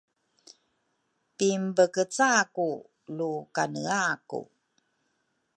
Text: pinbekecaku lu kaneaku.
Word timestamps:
pinbekecaku 1.37 2.69
lu 3.17 3.31
kaneaku. 3.55 4.41